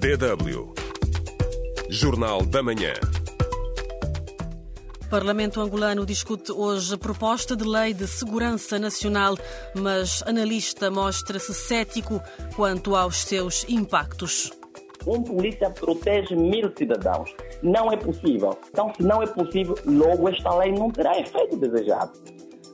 [0.00, 0.72] DW
[1.90, 2.94] Jornal da Manhã.
[5.04, 9.36] O Parlamento angolano discute hoje a proposta de lei de segurança nacional,
[9.74, 12.18] mas analista mostra-se cético
[12.56, 14.50] quanto aos seus impactos.
[15.06, 17.34] Um polícia protege mil cidadãos.
[17.62, 18.58] Não é possível.
[18.70, 22.12] Então, se não é possível, logo esta lei não terá efeito desejado.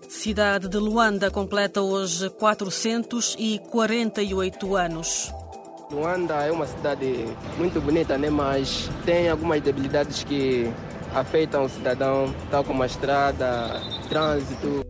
[0.09, 5.35] Cidade de Luanda completa hoje 448 anos.
[5.91, 7.27] Luanda é uma cidade
[7.57, 8.29] muito bonita, né?
[8.29, 10.71] mas tem algumas debilidades que
[11.15, 14.85] afetam o cidadão, tal como a estrada, trânsito.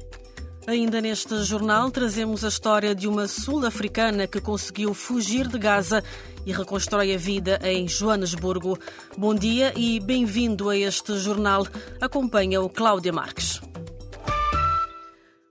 [0.67, 6.03] Ainda neste jornal trazemos a história de uma sul-africana que conseguiu fugir de Gaza
[6.45, 8.79] e reconstrói a vida em Joanesburgo.
[9.17, 11.67] Bom dia e bem-vindo a este jornal.
[12.01, 13.61] Acompanha o Cláudia Marques.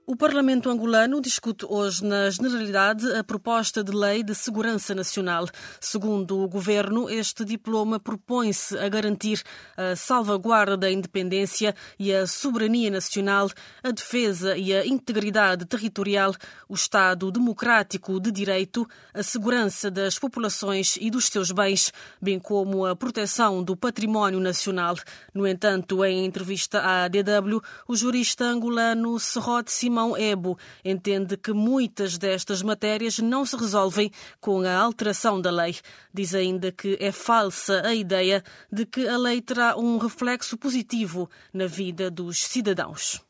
[0.08, 5.48] O Parlamento angolano discute hoje, na generalidade, a proposta de lei de segurança nacional.
[5.80, 9.42] Segundo o governo, este diploma propõe-se a garantir
[9.76, 13.50] a salvaguarda da independência e a soberania nacional,
[13.82, 16.32] a defesa e a integridade territorial,
[16.68, 21.92] o Estado democrático de direito, a segurança das populações e dos seus bens,
[22.22, 24.94] bem como a proteção do património nacional.
[25.34, 31.54] No entanto, em entrevista à DW, o jurista angolano Serrote Simão Simão Ebo entende que
[31.54, 34.10] muitas destas matérias não se resolvem
[34.42, 35.72] com a alteração da lei.
[36.12, 41.30] Diz ainda que é falsa a ideia de que a lei terá um reflexo positivo
[41.54, 43.24] na vida dos cidadãos.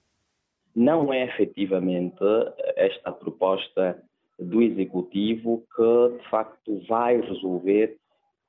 [0.75, 2.19] Não é efetivamente
[2.75, 4.03] esta proposta
[4.37, 7.97] do Executivo que, de facto, vai resolver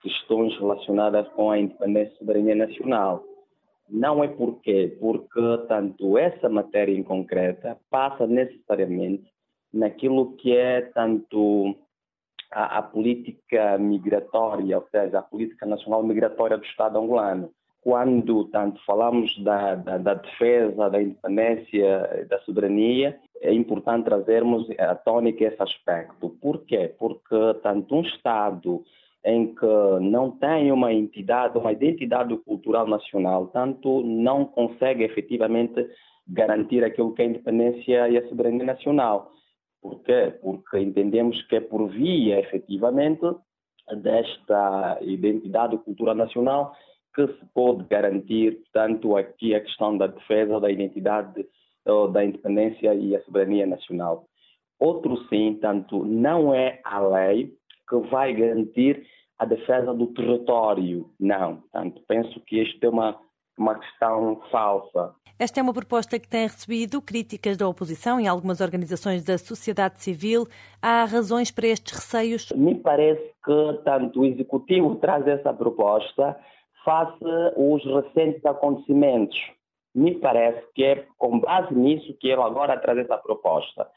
[0.01, 3.23] questões relacionadas com a independência e soberania nacional.
[3.89, 4.97] Não é porquê?
[4.99, 9.25] Porque tanto essa matéria em concreta passa necessariamente
[9.73, 11.75] naquilo que é tanto
[12.51, 17.51] a, a, política migratória, ou seja, a política nacional migratória do Estado angolano.
[17.81, 24.95] Quando tanto falamos da, da, da defesa da independência, da soberania, é importante trazermos a
[24.95, 26.29] tônica esse aspecto.
[26.41, 26.93] Por quê?
[26.97, 28.83] Porque tanto um Estado
[29.25, 29.65] em que
[30.01, 35.85] não tem uma entidade, uma identidade cultural nacional, tanto não consegue efetivamente
[36.27, 39.31] garantir aquilo que é a independência e a soberania nacional.
[39.81, 40.33] Por quê?
[40.41, 43.25] Porque entendemos que é por via, efetivamente,
[44.01, 46.73] desta identidade cultural nacional
[47.15, 51.45] que se pode garantir, tanto aqui a questão da defesa da identidade,
[52.13, 54.25] da independência e a soberania nacional.
[54.79, 57.53] Outro sim, tanto não é a lei
[57.87, 59.05] que vai garantir
[59.37, 61.09] a defesa do território.
[61.19, 61.57] Não.
[61.57, 63.17] Portanto, penso que isto é uma,
[63.57, 65.13] uma questão falsa.
[65.39, 70.01] Esta é uma proposta que tem recebido críticas da oposição e algumas organizações da sociedade
[70.01, 70.47] civil.
[70.81, 72.51] Há razões para estes receios?
[72.53, 76.35] Me parece que tanto o Executivo traz essa proposta
[76.83, 77.23] face
[77.55, 79.37] aos recentes acontecimentos.
[79.93, 83.87] Me parece que é com base nisso que ele agora traz essa proposta.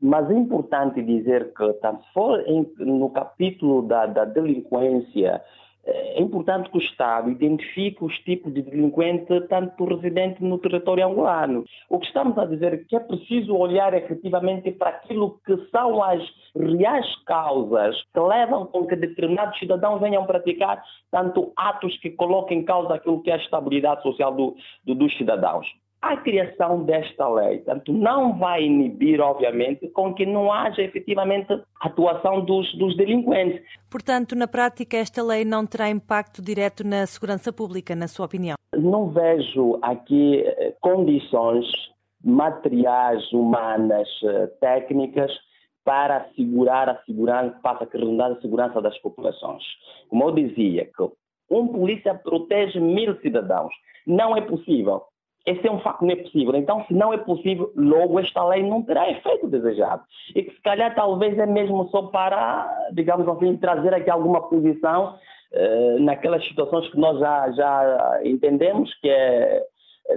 [0.00, 5.42] Mas é importante dizer que, tanto se for em, no capítulo da, da delinquência,
[5.90, 11.64] é importante que o Estado identifique os tipos de delinquente tanto residente no território angolano.
[11.88, 16.02] O que estamos a dizer é que é preciso olhar efetivamente para aquilo que são
[16.02, 16.22] as
[16.54, 22.64] reais causas que levam com que determinados cidadãos venham praticar tanto atos que coloquem em
[22.64, 24.54] causa aquilo que é a estabilidade social do,
[24.84, 25.66] do, dos cidadãos.
[26.00, 31.48] A criação desta lei, tanto não vai inibir, obviamente, com que não haja efetivamente
[31.80, 33.60] atuação dos, dos delinquentes.
[33.90, 38.56] Portanto, na prática, esta lei não terá impacto direto na segurança pública, na sua opinião?
[38.76, 41.66] Não vejo aqui eh, condições
[42.24, 45.32] materiais, humanas, eh, técnicas
[45.84, 49.64] para assegurar a segurança, para que redundar a segurança das populações.
[50.08, 51.02] Como eu dizia, que
[51.50, 53.72] um polícia protege mil cidadãos.
[54.06, 55.02] Não é possível
[55.48, 56.54] esse é um facto não é possível.
[56.56, 60.02] Então, se não é possível, logo esta lei não terá efeito desejado.
[60.34, 65.16] E que se calhar talvez é mesmo só para, digamos assim, trazer aqui alguma posição
[65.52, 69.64] eh, naquelas situações que nós já, já entendemos que é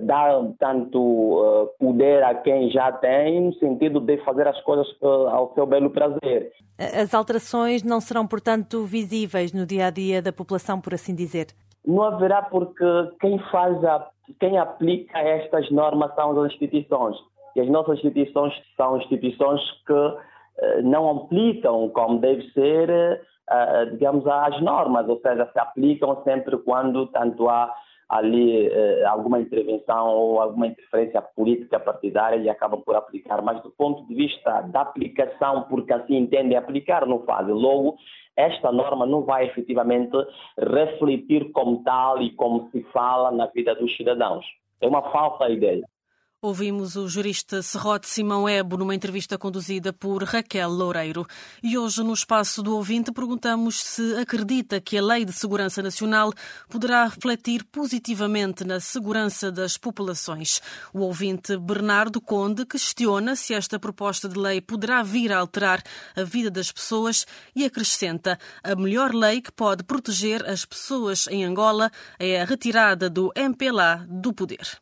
[0.03, 5.53] dar tanto uh, poder a quem já tem, no sentido de fazer as coisas ao
[5.53, 6.51] seu belo prazer.
[6.77, 11.47] As alterações não serão, portanto, visíveis no dia a dia da população, por assim dizer?
[11.85, 12.85] Não haverá, porque
[13.19, 14.07] quem faz a
[14.39, 17.17] quem aplica estas normas são as instituições.
[17.55, 20.17] E as nossas instituições são instituições que
[20.59, 26.57] eh, não aplicam como deve ser, eh, digamos, as normas, ou seja, se aplicam sempre
[26.59, 27.73] quando tanto há
[28.09, 33.71] ali eh, alguma intervenção ou alguma interferência política partidária e acabam por aplicar, mas do
[33.71, 37.53] ponto de vista da aplicação, porque assim entendem aplicar, não fazem.
[37.53, 37.95] Logo,
[38.41, 40.15] esta norma não vai efetivamente
[40.57, 44.45] refletir como tal e como se fala na vida dos cidadãos.
[44.81, 45.83] É uma falsa ideia.
[46.43, 51.23] Ouvimos o jurista Serrote Simão Ebo numa entrevista conduzida por Raquel Loureiro.
[51.61, 56.33] E hoje, no espaço do ouvinte, perguntamos se acredita que a Lei de Segurança Nacional
[56.67, 60.63] poderá refletir positivamente na segurança das populações.
[60.91, 65.83] O ouvinte Bernardo Conde questiona se esta proposta de lei poderá vir a alterar
[66.15, 67.23] a vida das pessoas
[67.55, 73.11] e acrescenta a melhor lei que pode proteger as pessoas em Angola é a retirada
[73.11, 74.81] do MPLA do poder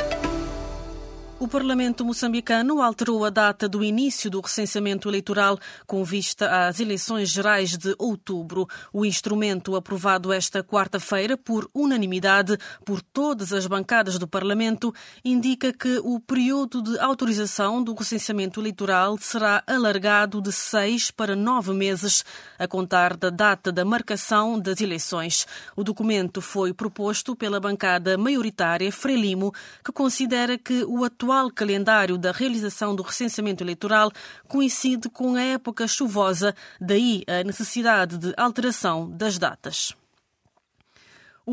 [1.41, 5.57] O Parlamento moçambicano alterou a data do início do recenseamento eleitoral
[5.87, 8.67] com vista às eleições gerais de outubro.
[8.93, 14.93] O instrumento aprovado esta quarta-feira por unanimidade por todas as bancadas do Parlamento
[15.25, 21.73] indica que o período de autorização do recenseamento eleitoral será alargado de seis para nove
[21.73, 22.23] meses,
[22.59, 25.47] a contar da data da marcação das eleições.
[25.75, 29.51] O documento foi proposto pela bancada maioritária Frelimo,
[29.83, 34.11] que considera que o atual atual calendário da realização do recenseamento eleitoral
[34.49, 39.95] coincide com a época chuvosa, daí a necessidade de alteração das datas.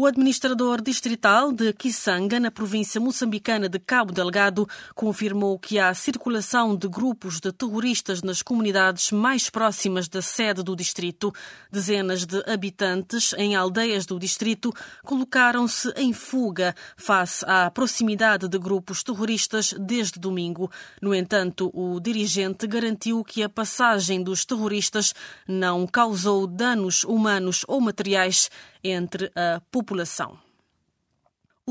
[0.01, 4.65] O administrador distrital de Kisanga, na província moçambicana de Cabo Delgado,
[4.95, 10.77] confirmou que há circulação de grupos de terroristas nas comunidades mais próximas da sede do
[10.77, 11.35] distrito.
[11.69, 14.73] Dezenas de habitantes em aldeias do distrito
[15.03, 20.71] colocaram-se em fuga face à proximidade de grupos terroristas desde domingo.
[21.03, 25.13] No entanto, o dirigente garantiu que a passagem dos terroristas
[25.45, 28.49] não causou danos humanos ou materiais
[28.83, 30.48] entre a população.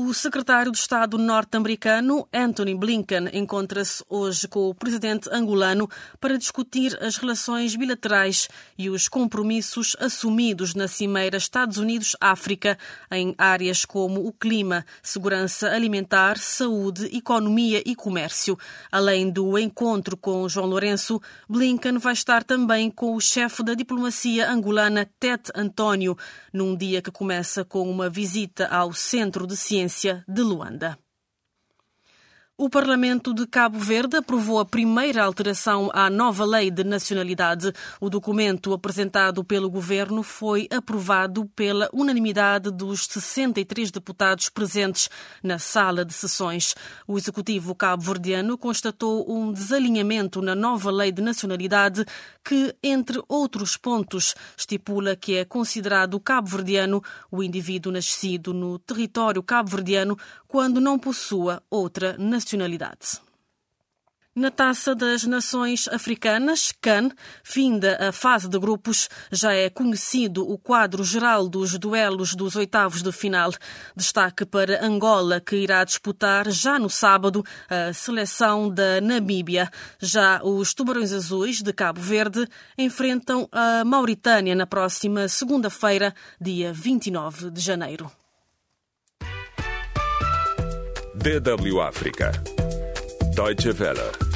[0.00, 5.90] O secretário de Estado norte-americano, Anthony Blinken, encontra-se hoje com o presidente angolano
[6.20, 8.48] para discutir as relações bilaterais
[8.78, 12.78] e os compromissos assumidos na Cimeira Estados Unidos-África
[13.10, 18.56] em áreas como o clima, segurança alimentar, saúde, economia e comércio.
[18.92, 24.48] Além do encontro com João Lourenço, Blinken vai estar também com o chefe da diplomacia
[24.48, 26.16] angolana, Ted António,
[26.52, 29.56] num dia que começa com uma visita ao Centro de
[29.88, 30.98] Ciências de Luanda.
[32.60, 37.72] O Parlamento de Cabo Verde aprovou a primeira alteração à nova lei de nacionalidade.
[38.00, 45.08] O documento apresentado pelo governo foi aprovado pela unanimidade dos 63 deputados presentes
[45.40, 46.74] na sala de sessões.
[47.06, 52.04] O executivo cabo-verdiano constatou um desalinhamento na nova lei de nacionalidade
[52.44, 57.00] que, entre outros pontos, estipula que é considerado cabo-verdiano
[57.30, 60.18] o indivíduo nascido no território cabo-verdiano
[60.48, 62.47] quando não possua outra nacionalidade.
[64.38, 67.10] Na Taça das Nações Africanas, CAN,
[67.42, 73.02] finda a fase de grupos, já é conhecido o quadro geral dos duelos dos oitavos
[73.02, 73.50] de final.
[73.96, 79.68] Destaque para Angola, que irá disputar já no sábado a seleção da Namíbia.
[79.98, 82.46] Já os Tubarões Azuis de Cabo Verde
[82.78, 88.08] enfrentam a Mauritânia na próxima segunda-feira, dia 29 de janeiro.
[91.28, 92.32] DW África.
[93.34, 94.27] Deutsche Welle.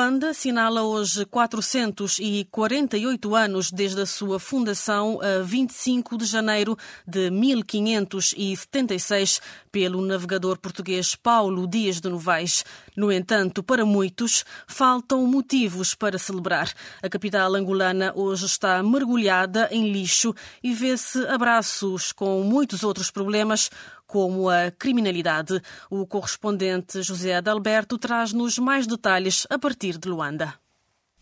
[0.00, 6.74] Luanda assinala hoje 448 anos desde a sua fundação a 25 de janeiro
[7.06, 12.64] de 1576 pelo navegador português Paulo Dias de Novaes.
[12.96, 16.72] No entanto, para muitos, faltam motivos para celebrar.
[17.02, 23.68] A capital angolana hoje está mergulhada em lixo e vê-se abraços com muitos outros problemas
[24.10, 25.62] como a criminalidade.
[25.88, 30.54] O correspondente José Adalberto traz-nos mais detalhes a partir de Luanda.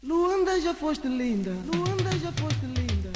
[0.02, 3.10] Luanda já foste linda, Luanda já foste linda.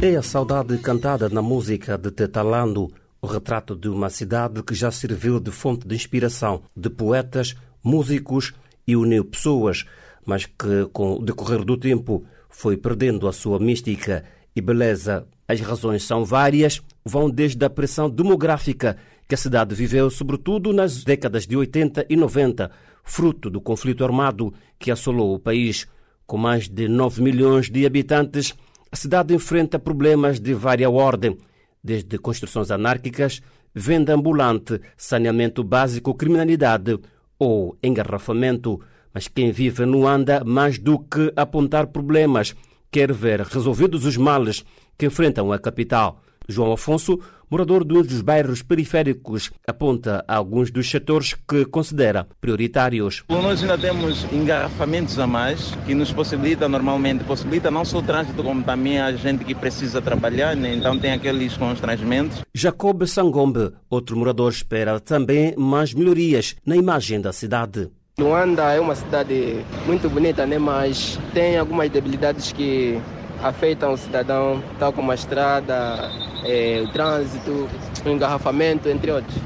[0.00, 4.90] É a saudade cantada na música de Tetalando, o retrato de uma cidade que já
[4.90, 8.52] serviu de fonte de inspiração de poetas, músicos
[8.86, 9.86] e uniu pessoas,
[10.24, 14.24] mas que, com o decorrer do tempo, foi perdendo a sua mística
[14.54, 15.26] e beleza.
[15.46, 18.96] As razões são várias, vão desde a pressão demográfica
[19.28, 22.70] que a cidade viveu, sobretudo nas décadas de 80 e 90,
[23.02, 25.86] fruto do conflito armado que assolou o país.
[26.26, 28.54] Com mais de 9 milhões de habitantes,
[28.90, 31.36] a cidade enfrenta problemas de vária ordem,
[31.82, 33.42] desde construções anárquicas,
[33.74, 36.98] venda ambulante, saneamento básico, criminalidade
[37.38, 38.80] ou engarrafamento.
[39.12, 42.54] Mas quem vive no anda mais do que apontar problemas,
[42.90, 44.64] quer ver resolvidos os males
[44.96, 46.20] que enfrentam a capital.
[46.48, 47.18] João Afonso,
[47.50, 53.24] morador de um dos bairros periféricos, aponta alguns dos setores que considera prioritários.
[53.28, 58.42] Nós ainda temos engarrafamentos a mais que nos possibilita normalmente, possibilita não só o trânsito
[58.42, 60.74] como também a gente que precisa trabalhar, né?
[60.74, 62.42] então tem aqueles constrangimentos.
[62.52, 67.90] Jacob Sangombe, outro morador, espera também mais melhorias na imagem da cidade.
[68.18, 70.58] Luanda é uma cidade muito bonita, né?
[70.58, 73.00] mas tem algumas debilidades que
[73.44, 76.10] afetam o cidadão, tal como a estrada,
[76.44, 77.68] é, o trânsito,
[78.04, 79.36] o engarrafamento, entre outros.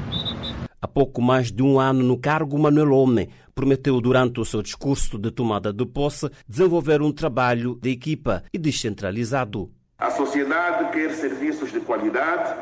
[0.81, 5.19] Há pouco mais de um ano no cargo, Manuel Homem prometeu durante o seu discurso
[5.19, 9.69] de tomada de posse desenvolver um trabalho de equipa e descentralizado.
[9.97, 12.55] A sociedade quer serviços de qualidade,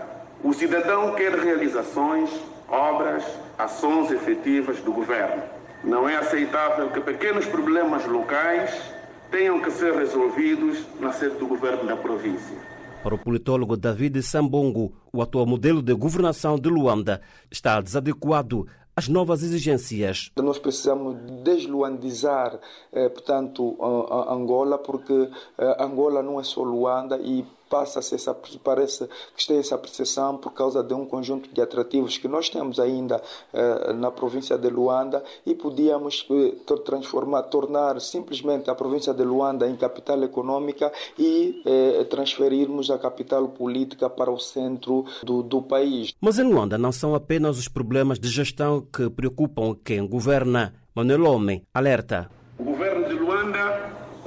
[0.43, 2.31] o cidadão quer realizações,
[2.67, 3.23] obras,
[3.59, 5.43] ações efetivas do governo.
[5.83, 8.96] Não é aceitável que pequenos problemas locais
[9.31, 12.57] tenham que ser resolvidos na sede do governo da província.
[13.03, 19.07] Para o politólogo David Sambongo, o atual modelo de governação de Luanda está desadequado às
[19.07, 20.31] novas exigências.
[20.37, 22.59] Nós precisamos desluandizar,
[22.91, 23.77] eh, portanto,
[24.27, 28.33] Angola, porque eh, Angola não é só Luanda e passa-se essa,
[28.63, 32.79] parece que tem essa percepção por causa de um conjunto de atrativos que nós temos
[32.79, 33.21] ainda
[33.53, 39.67] eh, na província de Luanda e podíamos eh, transformar, tornar simplesmente a província de Luanda
[39.67, 46.13] em capital econômica e eh, transferirmos a capital política para o centro do, do país.
[46.19, 50.73] Mas em Luanda não são apenas os problemas de gestão que preocupam quem governa.
[50.95, 52.29] Manuel Homem alerta.
[52.57, 52.86] O governo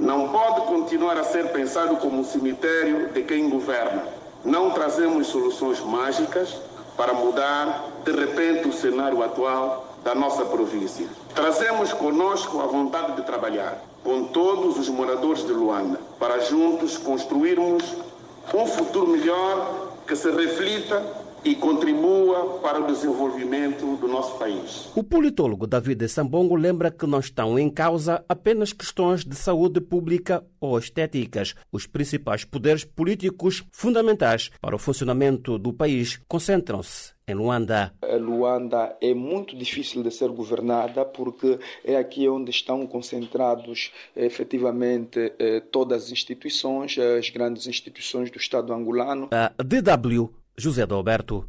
[0.01, 4.03] não pode continuar a ser pensado como um cemitério de quem governa.
[4.43, 6.57] Não trazemos soluções mágicas
[6.97, 11.05] para mudar de repente o cenário atual da nossa província.
[11.35, 17.83] Trazemos conosco a vontade de trabalhar com todos os moradores de Luanda para juntos construirmos
[18.55, 20.99] um futuro melhor que se reflita
[21.43, 24.89] e contribua para o desenvolvimento do nosso país.
[24.95, 30.45] O politólogo David Sambongo lembra que não estão em causa apenas questões de saúde pública
[30.59, 31.55] ou estéticas.
[31.71, 37.93] Os principais poderes políticos fundamentais para o funcionamento do país concentram-se em Luanda.
[38.01, 45.33] A Luanda é muito difícil de ser governada porque é aqui onde estão concentrados efetivamente
[45.39, 49.29] eh, todas as instituições, as grandes instituições do Estado angolano.
[49.31, 51.47] A DW José Alberto.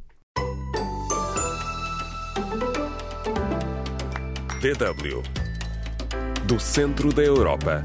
[4.61, 5.23] DW
[6.47, 7.83] Do centro da Europa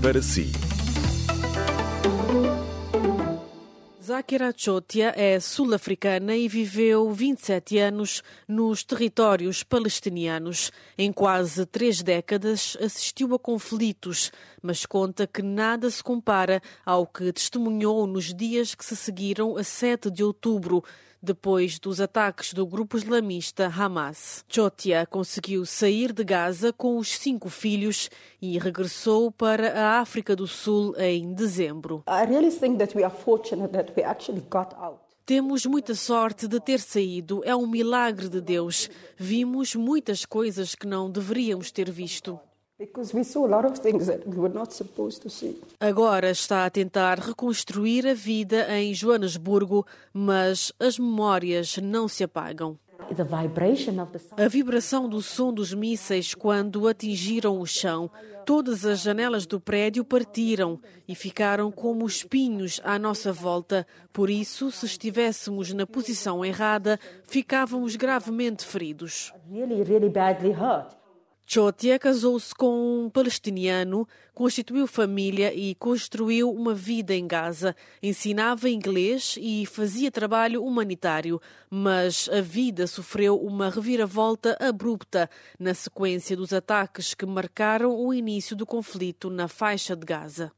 [0.00, 0.69] para si.
[4.20, 10.70] Zakira Chotia é sul-africana e viveu 27 anos nos territórios palestinianos.
[10.98, 17.32] Em quase três décadas assistiu a conflitos, mas conta que nada se compara ao que
[17.32, 20.84] testemunhou nos dias que se seguiram a 7 de outubro,
[21.22, 24.44] depois dos ataques do grupo islamista Hamas.
[24.48, 28.10] Chotia conseguiu sair de Gaza com os cinco filhos
[28.40, 32.02] e regressou para a África do Sul em dezembro.
[35.26, 37.40] Temos muita sorte de ter saído.
[37.44, 38.90] É um milagre de Deus.
[39.16, 42.40] Vimos muitas coisas que não deveríamos ter visto.
[45.78, 52.78] Agora está a tentar reconstruir a vida em Joanesburgo, mas as memórias não se apagam.
[54.36, 58.10] A vibração do som dos mísseis quando atingiram o chão.
[58.46, 63.86] Todas as janelas do prédio partiram e ficaram como espinhos à nossa volta.
[64.12, 69.32] Por isso, se estivéssemos na posição errada, ficávamos gravemente feridos.
[71.52, 74.06] Chotia casou-se com um palestiniano,
[74.40, 77.76] constituiu família e construiu uma vida em Gaza.
[78.02, 85.28] Ensinava inglês e fazia trabalho humanitário, mas a vida sofreu uma reviravolta abrupta
[85.58, 90.50] na sequência dos ataques que marcaram o início do conflito na faixa de Gaza.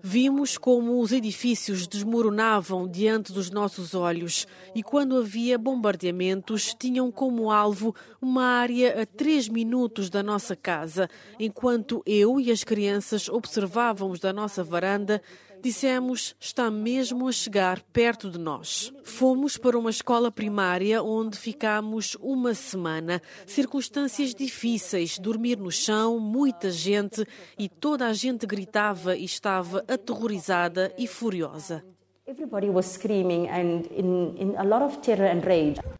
[0.00, 7.50] Vimos como os edifícios desmoronavam diante dos nossos olhos e quando havia bombardeamentos tinham como
[7.50, 7.92] alvo
[8.22, 11.10] uma área a três minutos da nossa casa.
[11.38, 15.20] Enquanto eu e as crianças observávamos da nossa varanda,
[15.62, 18.92] dissemos está mesmo a chegar perto de nós.
[19.04, 23.20] Fomos para uma escola primária onde ficámos uma semana.
[23.46, 27.26] Circunstâncias difíceis, dormir no chão, muita gente
[27.58, 31.84] e toda a gente gritava e estava aterrorizada e furiosa.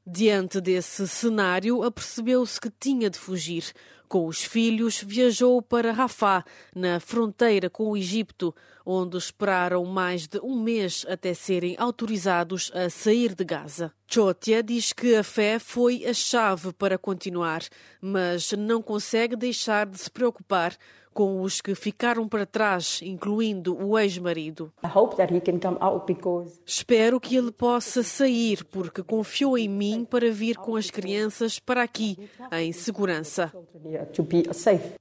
[0.04, 3.72] Diante desse cenário, apercebeu-se que tinha de fugir.
[4.08, 8.52] Com os filhos, viajou para Rafah, na fronteira com o Egito,
[8.84, 13.92] onde esperaram mais de um mês até serem autorizados a sair de Gaza.
[14.08, 17.62] Chotia diz que a fé foi a chave para continuar,
[18.00, 20.76] mas não consegue deixar de se preocupar
[21.16, 24.70] com os que ficaram para trás, incluindo o ex-marido.
[26.66, 31.82] Espero que ele possa sair, porque confiou em mim para vir com as crianças para
[31.82, 32.18] aqui,
[32.52, 33.50] em segurança.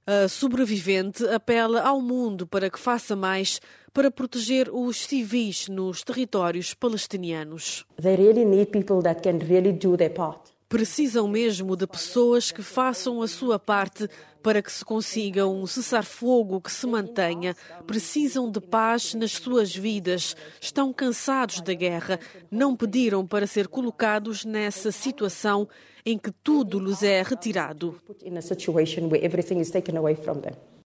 [0.08, 3.60] A sobrevivente apela ao mundo para que faça mais
[3.92, 7.86] para proteger os civis nos territórios palestinianos.
[8.02, 10.55] They really need people that can really do their part.
[10.68, 14.10] Precisam mesmo de pessoas que façam a sua parte
[14.42, 17.56] para que se consiga um cessar-fogo que se mantenha.
[17.86, 20.36] Precisam de paz nas suas vidas.
[20.60, 22.20] Estão cansados da guerra.
[22.50, 25.68] Não pediram para ser colocados nessa situação
[26.06, 28.00] em que tudo lhes é retirado.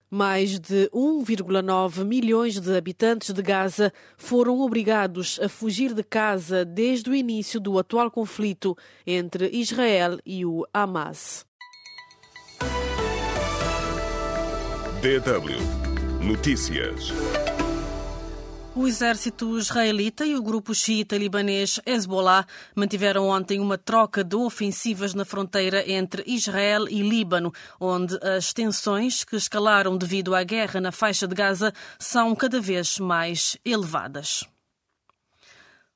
[0.10, 7.10] Mais de 1,9 milhões de habitantes de Gaza foram obrigados a fugir de casa desde
[7.10, 8.76] o início do atual conflito
[9.06, 11.46] entre Israel e o Hamas.
[15.02, 17.14] DW Notícias.
[18.80, 25.14] O exército israelita e o grupo xiita libanês Hezbollah mantiveram ontem uma troca de ofensivas
[25.14, 30.94] na fronteira entre Israel e Líbano, onde as tensões que escalaram devido à guerra na
[30.94, 34.48] faixa de Gaza são cada vez mais elevadas.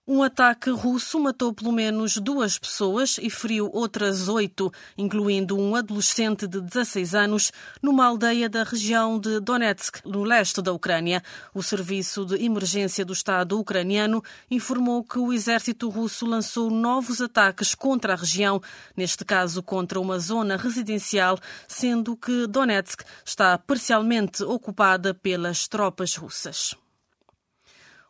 [0.06, 6.46] Um ataque russo matou pelo menos duas pessoas e feriu outras oito, incluindo um adolescente
[6.46, 11.24] de 16 anos, numa aldeia da região de Donetsk, no leste da Ucrânia.
[11.54, 17.74] O Serviço de Emergência do Estado ucraniano informou que o exército russo lançou novos ataques
[17.74, 18.62] contra a região,
[18.98, 26.76] neste caso contra uma zona residencial, sendo que Donetsk está parcialmente ocupada pelas tropas russas.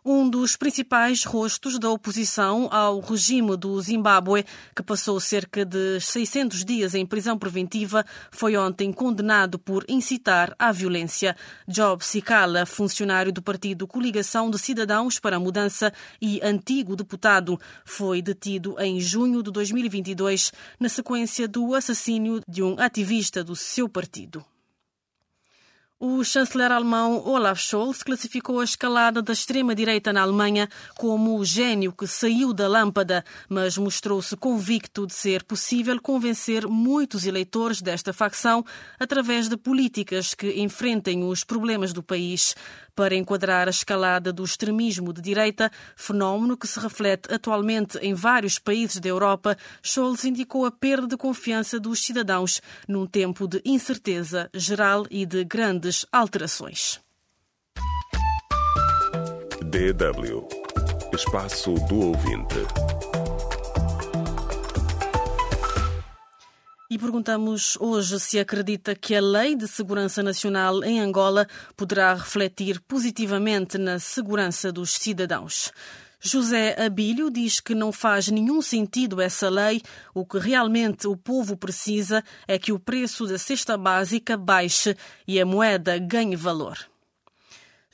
[0.05, 4.43] Um dos principais rostos da oposição ao regime do Zimbábue,
[4.75, 10.73] que passou cerca de 600 dias em prisão preventiva, foi ontem condenado por incitar à
[10.73, 11.37] violência.
[11.65, 18.21] Job Sikala, funcionário do partido Coligação de Cidadãos para a Mudança e antigo deputado, foi
[18.21, 24.43] detido em junho de 2022 na sequência do assassínio de um ativista do seu partido.
[26.05, 31.93] O chanceler alemão Olaf Scholz classificou a escalada da extrema-direita na Alemanha como o gênio
[31.93, 38.65] que saiu da lâmpada, mas mostrou-se convicto de ser possível convencer muitos eleitores desta facção
[38.99, 42.53] através de políticas que enfrentem os problemas do país
[42.95, 48.59] para enquadrar a escalada do extremismo de direita, fenómeno que se reflete atualmente em vários
[48.59, 54.49] países da Europa, Scholz indicou a perda de confiança dos cidadãos num tempo de incerteza
[54.53, 57.01] geral e de grandes alterações.
[59.61, 60.63] DW
[61.13, 63.02] Espaço do Ouvinte.
[66.89, 72.81] E perguntamos hoje se acredita que a Lei de Segurança Nacional em Angola poderá refletir
[72.81, 75.71] positivamente na segurança dos cidadãos.
[76.19, 79.81] José Abílio diz que não faz nenhum sentido essa lei.
[80.13, 84.95] O que realmente o povo precisa é que o preço da cesta básica baixe
[85.27, 86.77] e a moeda ganhe valor.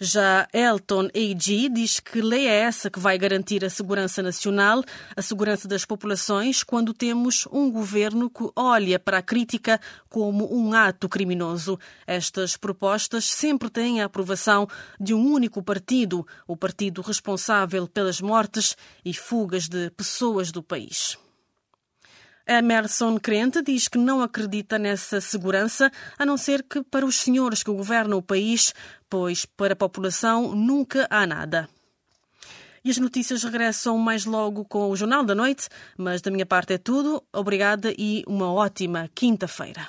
[0.01, 4.81] Já Elton AG diz que lei é essa que vai garantir a segurança nacional,
[5.13, 10.73] a segurança das populações, quando temos um governo que olha para a crítica como um
[10.73, 11.77] ato criminoso.
[12.07, 18.77] Estas propostas sempre têm a aprovação de um único partido, o partido responsável pelas mortes
[19.03, 21.17] e fugas de pessoas do país.
[22.49, 27.61] Emerson Crente diz que não acredita nessa segurança, a não ser que para os senhores
[27.61, 28.73] que governam o país,
[29.07, 31.69] pois para a população nunca há nada.
[32.83, 36.73] E as notícias regressam mais logo com o Jornal da Noite, mas da minha parte
[36.73, 37.23] é tudo.
[37.31, 39.87] Obrigada e uma ótima quinta-feira.